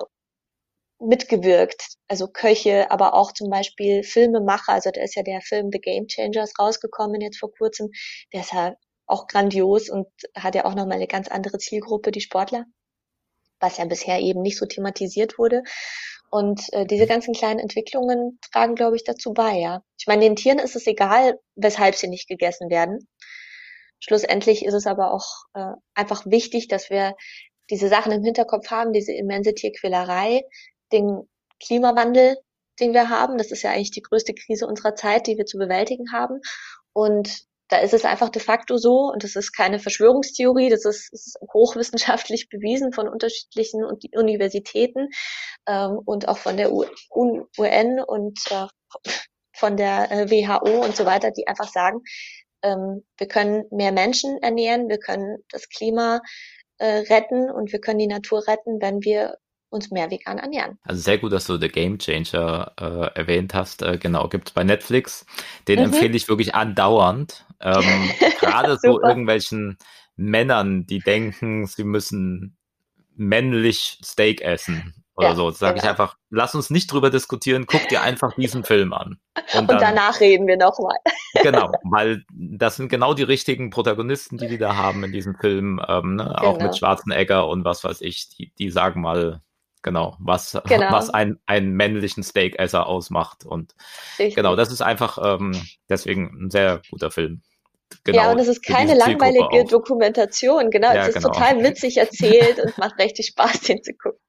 [1.00, 4.74] mitgewirkt, also Köche, aber auch zum Beispiel Filmemacher.
[4.74, 7.90] Also da ist ja der Film The Game Changers rausgekommen jetzt vor kurzem.
[8.34, 8.76] Der ist ja
[9.06, 12.66] auch grandios und hat ja auch nochmal eine ganz andere Zielgruppe, die Sportler,
[13.60, 15.64] was ja bisher eben nicht so thematisiert wurde.
[16.36, 19.84] Und äh, diese ganzen kleinen Entwicklungen tragen, glaube ich, dazu bei, ja.
[19.98, 23.08] Ich meine, den Tieren ist es egal, weshalb sie nicht gegessen werden.
[24.02, 27.16] Schlussendlich ist es aber auch äh, einfach wichtig, dass wir
[27.70, 30.42] diese Sachen im Hinterkopf haben, diese immense Tierquälerei,
[30.92, 31.22] den
[31.66, 32.36] Klimawandel,
[32.82, 33.38] den wir haben.
[33.38, 36.42] Das ist ja eigentlich die größte Krise unserer Zeit, die wir zu bewältigen haben.
[36.92, 41.12] Und da ist es einfach de facto so, und das ist keine Verschwörungstheorie, das ist,
[41.12, 45.10] ist hochwissenschaftlich bewiesen von unterschiedlichen Universitäten
[45.68, 48.68] ähm, und auch von der UN und äh,
[49.54, 52.02] von der äh, WHO und so weiter, die einfach sagen,
[52.62, 56.22] ähm, wir können mehr Menschen ernähren, wir können das Klima
[56.78, 59.38] äh, retten und wir können die Natur retten, wenn wir
[59.76, 60.80] uns mehr vegan ernähren.
[60.84, 63.82] Also sehr gut, dass du The Game Changer äh, erwähnt hast.
[63.84, 65.26] Äh, genau, gibt es bei Netflix.
[65.68, 65.86] Den mhm.
[65.86, 67.46] empfehle ich wirklich andauernd.
[67.62, 68.10] Ähm,
[68.40, 69.78] Gerade so irgendwelchen
[70.16, 72.58] Männern, die denken, sie müssen
[73.16, 75.52] männlich Steak essen oder ja, so.
[75.52, 75.84] Sage genau.
[75.84, 79.18] ich einfach, lass uns nicht drüber diskutieren, guck dir einfach diesen Film an.
[79.54, 80.98] Und, und dann, danach reden wir nochmal.
[81.42, 85.82] genau, weil das sind genau die richtigen Protagonisten, die die da haben in diesem Film,
[85.88, 86.24] ähm, ne?
[86.24, 86.36] genau.
[86.36, 89.42] auch mit Schwarzenegger und was weiß ich, die, die sagen mal,
[89.86, 90.92] Genau, was, genau.
[90.92, 93.46] was ein, einen männlichen Steakesser ausmacht.
[93.46, 93.76] Und
[94.18, 94.34] Richtig.
[94.34, 97.44] genau, das ist einfach ähm, deswegen ein sehr guter Film.
[98.04, 100.88] Genau, ja, und es ist keine langweilige Dokumentation, genau.
[100.92, 101.28] Ja, es ist genau.
[101.30, 104.20] total witzig erzählt und macht richtig Spaß, den zu gucken.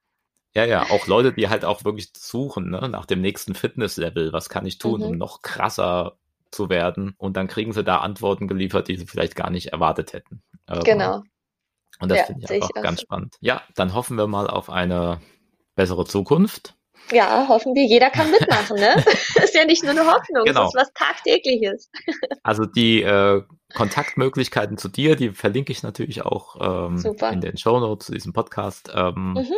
[0.55, 4.35] Ja, ja, auch Leute, die halt auch wirklich suchen, ne, nach dem nächsten Fitnesslevel.
[4.35, 5.07] Was kann ich tun, mhm.
[5.07, 6.19] um noch krasser
[6.51, 7.15] zu werden?
[7.17, 10.43] Und dann kriegen sie da Antworten geliefert, die sie vielleicht gar nicht erwartet hätten.
[10.69, 11.23] Ähm, genau.
[11.99, 13.05] Und das ja, finde ich auch ganz so.
[13.05, 13.37] spannend.
[13.41, 15.19] Ja, dann hoffen wir mal auf eine
[15.77, 16.75] bessere Zukunft.
[17.13, 18.97] Ja, hoffen wir, jeder kann mitmachen, ne?
[18.97, 20.65] das ist ja nicht nur eine Hoffnung, genau.
[20.65, 21.91] das ist was Tagtägliches.
[22.43, 23.43] also die äh,
[23.75, 28.33] Kontaktmöglichkeiten zu dir, die verlinke ich natürlich auch ähm, in den Show Notes zu diesem
[28.33, 28.91] Podcast.
[28.93, 29.55] Ähm, mhm.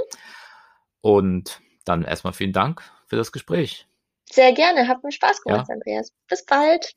[1.01, 3.87] Und dann erstmal vielen Dank für das Gespräch.
[4.31, 5.75] Sehr gerne, hat mir Spaß gemacht, ja.
[5.75, 6.13] Andreas.
[6.29, 6.95] Bis bald.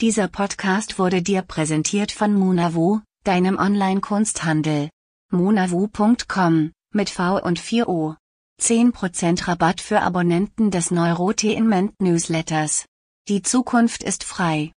[0.00, 4.88] Dieser Podcast wurde dir präsentiert von Munavu, deinem Online-Kunsthandel.
[5.30, 8.16] munavu.com mit V und 4O.
[8.60, 12.84] 10% Rabatt für Abonnenten des Neurotainment Newsletters.
[13.28, 14.68] Die Zukunft ist frei.